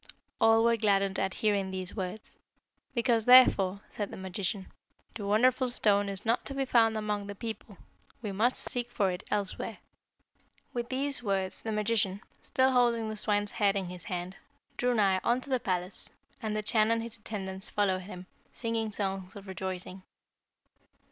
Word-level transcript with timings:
All 0.41 0.63
were 0.63 0.77
gladdened 0.77 1.19
at 1.19 1.35
hearing 1.45 1.69
these 1.69 1.93
words. 1.95 2.35
'Because, 2.95 3.25
therefore,' 3.25 3.81
said 3.91 4.09
the 4.09 4.17
magician, 4.17 4.65
'the 5.13 5.23
wonderful 5.27 5.69
stone 5.69 6.09
is 6.09 6.25
not 6.25 6.43
to 6.47 6.55
be 6.55 6.65
found 6.65 6.97
among 6.97 7.27
the 7.27 7.35
people, 7.35 7.77
we 8.19 8.31
must 8.31 8.57
seek 8.57 8.89
for 8.89 9.11
it 9.11 9.21
elsewhere.' 9.29 9.77
"With 10.73 10.89
these 10.89 11.21
words 11.21 11.61
the 11.61 11.71
magician, 11.71 12.21
still 12.41 12.71
holding 12.71 13.09
the 13.09 13.15
swine's 13.15 13.51
head 13.51 13.75
in 13.75 13.89
his 13.89 14.05
hand, 14.05 14.37
drew 14.75 14.95
nigh 14.95 15.19
unto 15.23 15.51
the 15.51 15.59
palace, 15.59 16.09
and 16.41 16.55
the 16.57 16.63
Chan 16.63 16.89
and 16.89 17.03
his 17.03 17.19
attendants 17.19 17.69
followed 17.69 18.01
him, 18.01 18.25
singing 18.51 18.91
songs 18.91 19.35
of 19.35 19.45
rejoicing. 19.45 20.01